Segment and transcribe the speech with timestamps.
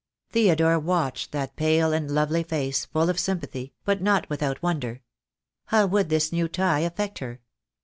[0.31, 5.03] Theodore watched that pale and lovely face, full of sympathy, but not without wonder.
[5.65, 7.39] How would this new tie affect her?